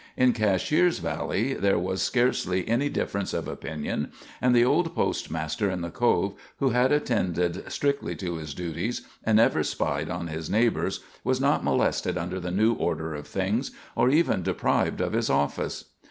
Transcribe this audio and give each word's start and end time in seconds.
In 0.17 0.33
Cashiers 0.33 0.97
valley 0.97 1.53
there 1.53 1.77
was 1.77 2.01
scarcely 2.01 2.67
any 2.67 2.89
difference 2.89 3.35
of 3.35 3.47
opinion, 3.47 4.11
and 4.41 4.55
the 4.55 4.65
old 4.65 4.95
postmaster 4.95 5.69
in 5.69 5.81
the 5.81 5.91
Cove, 5.91 6.33
who 6.57 6.69
had 6.69 6.91
attended 6.91 7.71
strictly 7.71 8.15
to 8.15 8.37
his 8.37 8.55
duties 8.55 9.03
and 9.23 9.37
never 9.37 9.61
spied 9.61 10.09
on 10.09 10.25
his 10.25 10.49
neighbors, 10.49 11.01
was 11.23 11.39
not 11.39 11.63
molested 11.63 12.17
under 12.17 12.39
the 12.39 12.49
new 12.49 12.73
order 12.73 13.13
of 13.13 13.27
things, 13.27 13.69
or 13.95 14.09
even 14.09 14.41
deprived 14.41 15.01
of 15.01 15.13
his 15.13 15.29
office. 15.29 15.83